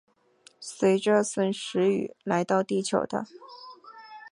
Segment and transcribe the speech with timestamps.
[0.59, 3.27] 随着殒石雨来到地球的。